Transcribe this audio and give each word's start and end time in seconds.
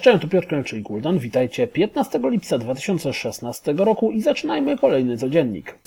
Cześć, 0.00 0.20
cześć, 0.20 0.22
tu 0.22 0.28
Piotr 0.28 0.80
Guldan. 0.82 1.18
Witajcie 1.18 1.66
15 1.66 2.20
lipca 2.22 2.58
2016 2.58 3.72
roku 3.72 4.10
i 4.10 4.20
zaczynajmy 4.20 4.78
kolejny 4.78 5.16
codziennik. 5.16 5.78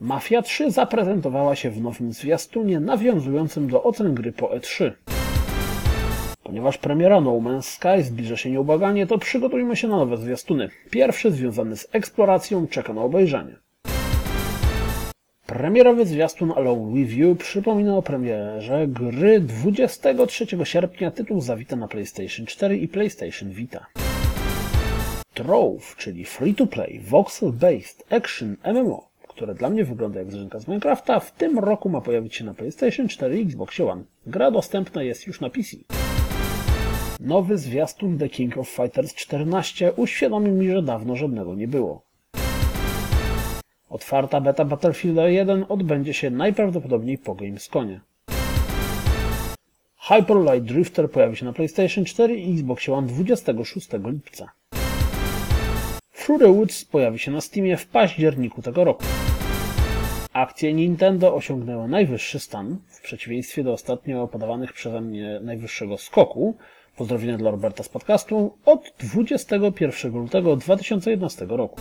Mafia 0.00 0.42
3 0.42 0.70
zaprezentowała 0.70 1.56
się 1.56 1.70
w 1.70 1.80
nowym 1.80 2.12
zwiastunie 2.12 2.80
nawiązującym 2.80 3.70
do 3.70 3.82
ocen 3.82 4.14
gry 4.14 4.32
po 4.32 4.46
E3. 4.46 4.92
Ponieważ 6.42 6.78
premiera 6.78 7.20
No 7.20 7.30
Man's 7.30 7.62
Sky 7.62 8.02
zbliża 8.02 8.36
się 8.36 8.50
nieubłaganie, 8.50 9.06
to 9.06 9.18
przygotujmy 9.18 9.76
się 9.76 9.88
na 9.88 9.96
nowe 9.96 10.16
zwiastuny. 10.16 10.68
Pierwszy 10.90 11.30
związany 11.30 11.76
z 11.76 11.88
eksploracją 11.92 12.66
czeka 12.66 12.92
na 12.92 13.02
obejrzenie. 13.02 13.61
Premierowy 15.46 16.06
zwiastun 16.06 16.52
Alone 16.56 16.94
With 16.94 17.16
You 17.16 17.36
przypomina 17.36 17.96
o 17.96 18.02
premierze 18.02 18.86
gry 18.88 19.40
23 19.40 20.46
sierpnia. 20.64 21.10
Tytuł 21.10 21.40
zawita 21.40 21.76
na 21.76 21.88
PlayStation 21.88 22.46
4 22.46 22.76
i 22.76 22.88
PlayStation 22.88 23.50
Vita. 23.50 23.86
Trove, 25.34 25.96
czyli 25.96 26.24
free-to-play, 26.24 27.00
voxel-based 27.10 28.04
action 28.10 28.56
MMO, 28.74 29.08
które 29.28 29.54
dla 29.54 29.70
mnie 29.70 29.84
wygląda 29.84 30.18
jak 30.18 30.32
zrzynka 30.32 30.58
z 30.58 30.68
Minecrafta, 30.68 31.20
w 31.20 31.32
tym 31.32 31.58
roku 31.58 31.88
ma 31.88 32.00
pojawić 32.00 32.34
się 32.34 32.44
na 32.44 32.54
PlayStation 32.54 33.08
4 33.08 33.40
i 33.40 33.42
Xbox 33.42 33.80
One. 33.80 34.04
Gra 34.26 34.50
dostępna 34.50 35.02
jest 35.02 35.26
już 35.26 35.40
na 35.40 35.50
PC. 35.50 35.76
Nowy 37.20 37.58
zwiastun 37.58 38.18
The 38.18 38.28
King 38.28 38.58
of 38.58 38.68
Fighters 38.68 39.14
14 39.14 39.92
uświadomił 39.92 40.54
mi, 40.54 40.70
że 40.70 40.82
dawno 40.82 41.16
żadnego 41.16 41.54
nie 41.54 41.68
było. 41.68 42.11
Otwarta 43.92 44.40
beta 44.40 44.64
Battlefielda 44.64 45.28
1 45.28 45.64
odbędzie 45.68 46.14
się 46.14 46.30
najprawdopodobniej 46.30 47.18
po 47.18 47.34
Gamesconie. 47.34 48.00
Hyper 49.96 50.36
Light 50.36 50.62
Drifter 50.62 51.10
pojawi 51.10 51.36
się 51.36 51.44
na 51.44 51.52
PlayStation 51.52 52.04
4 52.04 52.36
i 52.36 52.52
Xbox 52.52 52.88
One 52.88 53.06
26 53.06 53.88
lipca. 54.04 54.52
The 56.26 56.52
Woods 56.52 56.84
pojawi 56.84 57.18
się 57.18 57.30
na 57.30 57.40
Steamie 57.40 57.76
w 57.76 57.86
październiku 57.86 58.62
tego 58.62 58.84
roku. 58.84 59.04
Akcje 60.32 60.74
Nintendo 60.74 61.34
osiągnęły 61.34 61.88
najwyższy 61.88 62.38
stan, 62.38 62.76
w 62.88 63.00
przeciwieństwie 63.00 63.64
do 63.64 63.72
ostatnio 63.72 64.28
podawanych 64.28 64.72
przeze 64.72 65.00
mnie 65.00 65.40
najwyższego 65.42 65.98
skoku, 65.98 66.56
pozdrowienia 66.96 67.38
dla 67.38 67.50
Roberta 67.50 67.82
z 67.82 67.88
podcastu, 67.88 68.58
od 68.64 68.92
21 68.98 70.12
lutego 70.12 70.56
2011 70.56 71.46
roku. 71.48 71.80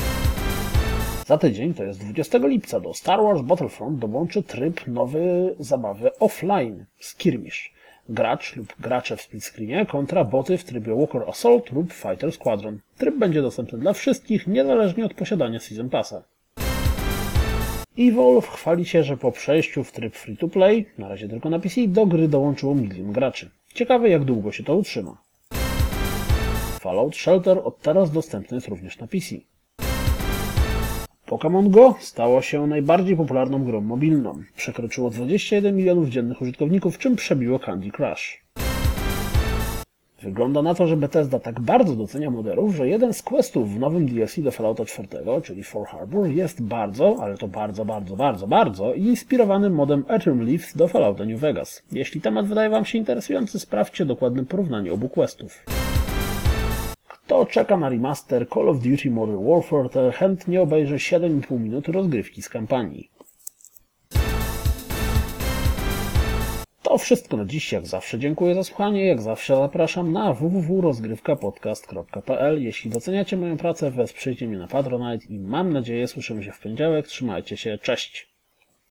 Za 1.32 1.38
tydzień, 1.38 1.74
to 1.74 1.84
jest 1.84 2.00
20 2.00 2.38
lipca, 2.38 2.80
do 2.80 2.94
Star 2.94 3.24
Wars 3.24 3.42
Battlefront 3.42 4.00
dołączy 4.00 4.44
tryb 4.44 4.88
nowy 4.88 5.56
zabawy 5.60 6.18
offline, 6.20 6.86
Skirmish. 7.00 7.74
Gracz 8.10 8.56
lub 8.56 8.74
gracze 8.80 9.18
w 9.18 9.22
split 9.22 9.44
screenie 9.44 9.86
kontra 9.86 10.24
boty 10.24 10.58
w 10.58 10.64
trybie 10.64 10.96
Walker 10.96 11.24
Assault 11.30 11.72
lub 11.72 11.94
Fighter 11.94 12.32
Squadron. 12.32 12.80
Tryb 12.98 13.16
będzie 13.16 13.42
dostępny 13.42 13.80
dla 13.80 13.94
wszystkich, 13.94 14.48
niezależnie 14.48 15.06
od 15.06 15.14
posiadania 15.14 15.60
Season 15.60 15.90
Passa. 15.90 16.24
Evolve 18.00 18.48
chwali 18.48 18.86
się, 18.86 19.04
że 19.04 19.18
po 19.18 19.32
przejściu 19.32 19.84
w 19.84 19.92
tryb 19.92 20.16
free-to-play, 20.16 20.86
na 20.98 21.10
razie 21.10 21.30
tylko 21.30 21.50
na 21.50 21.60
PC, 21.60 21.88
do 21.88 22.06
gry 22.06 22.28
dołączyło 22.28 22.76
milion 22.76 23.12
graczy. 23.12 23.50
Ciekawe 23.74 24.10
jak 24.10 24.24
długo 24.24 24.52
się 24.52 24.64
to 24.64 24.76
utrzyma. 24.76 25.18
Fallout 26.80 27.16
Shelter 27.16 27.62
od 27.64 27.82
teraz 27.82 28.12
dostępny 28.12 28.58
jest 28.58 28.68
również 28.68 29.00
na 29.00 29.08
PC. 29.08 29.36
Pokémon 31.32 31.70
Go 31.70 31.96
stało 32.00 32.42
się 32.42 32.68
najbardziej 32.68 33.18
popularną 33.18 33.64
grą 33.64 33.82
mobilną. 33.82 34.44
Przekroczyło 34.56 35.10
21 35.10 35.76
milionów 35.76 36.10
dziennych 36.10 36.42
użytkowników, 36.42 36.98
czym 36.98 37.16
przebiło 37.16 37.60
Candy 37.60 37.92
Crush. 37.92 38.44
Wygląda 40.22 40.62
na 40.62 40.76
to, 40.76 40.88
że 40.88 40.98
Bethesda 40.98 41.40
tak 41.40 41.60
bardzo 41.60 41.96
docenia 41.96 42.30
moderów, 42.32 42.76
że 42.76 42.88
jeden 42.88 43.14
z 43.14 43.24
questów 43.24 43.74
w 43.74 43.80
nowym 43.80 44.06
DLC 44.06 44.40
do 44.40 44.52
Fallouta 44.52 44.86
4, 44.86 45.10
czyli 45.44 45.64
For 45.64 45.88
Harbor, 45.88 46.28
jest 46.28 46.62
bardzo, 46.64 47.18
ale 47.22 47.38
to 47.38 47.48
bardzo, 47.48 47.86
bardzo, 47.86 48.16
bardzo, 48.16 48.48
bardzo 48.48 48.94
inspirowany 48.94 49.70
modem 49.70 50.04
Ethereum 50.08 50.42
Leaves 50.42 50.78
do 50.78 50.88
Fallouta 50.88 51.26
New 51.26 51.40
Vegas. 51.40 51.84
Jeśli 51.92 52.22
temat 52.22 52.48
wydaje 52.48 52.70
Wam 52.70 52.86
się 52.86 52.98
interesujący, 52.98 53.60
sprawdźcie 53.60 54.06
dokładne 54.06 54.46
porównanie 54.46 54.94
obu 54.94 55.10
questów. 55.10 55.64
Kto 57.42 57.52
czeka 57.52 57.78
na 57.78 57.90
remaster 57.90 58.50
Call 58.50 58.70
of 58.70 58.80
Duty 58.80 59.12
Modern 59.12 59.50
Warfare, 59.50 59.90
to 59.90 60.12
chętnie 60.12 60.62
obejrzy 60.62 60.96
7,5 60.96 61.60
minuty 61.60 61.92
rozgrywki 61.92 62.42
z 62.42 62.50
kampanii. 62.50 63.12
To 66.84 66.98
wszystko 66.98 67.38
na 67.38 67.46
dziś. 67.46 67.72
Jak 67.72 67.88
zawsze 67.88 68.20
dziękuję 68.20 68.56
za 68.56 68.64
słuchanie. 68.64 69.06
Jak 69.06 69.22
zawsze 69.22 69.56
zapraszam 69.56 70.12
na 70.12 70.34
www.rozgrywkapodcast.pl. 70.34 72.64
Jeśli 72.64 72.92
doceniacie 72.92 73.38
moją 73.38 73.58
pracę, 73.58 73.92
wesprzyjcie 73.92 74.48
mnie 74.48 74.58
na 74.58 74.68
Patronite 74.68 75.26
i 75.30 75.40
mam 75.40 75.74
nadzieję 75.74 76.08
słyszymy 76.08 76.44
się 76.44 76.52
w 76.52 76.60
poniedziałek. 76.60 77.08
Trzymajcie 77.08 77.58
się. 77.58 77.78
Cześć! 77.78 78.31